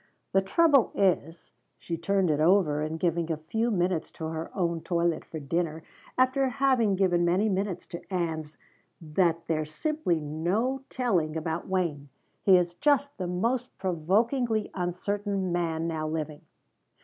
[0.31, 4.81] "The trouble is," she turned it over in giving a few minutes to her own
[4.81, 5.83] toilet for dinner,
[6.17, 8.57] after having given many minutes to Ann's,
[8.99, 12.09] "that there's simply no telling about Wayne.
[12.41, 16.41] He is just the most provokingly uncertain man now living."